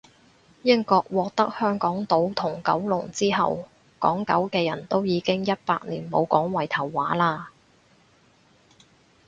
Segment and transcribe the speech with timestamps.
[0.63, 3.65] 英國獲得香港島同九龍之後，
[3.99, 7.45] 港九嘅人都已經一百年冇講圍頭話喇